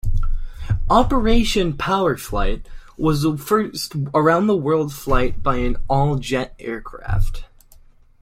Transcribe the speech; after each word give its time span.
"Operation 0.89 1.77
Power-Flite" 1.77 2.65
was 2.97 3.21
the 3.21 3.37
first 3.37 3.93
around 4.15 4.47
the 4.47 4.57
world 4.57 4.91
flight 4.91 5.43
by 5.43 5.57
an 5.57 5.77
all-jet 5.87 6.55
aircraft. 6.57 7.45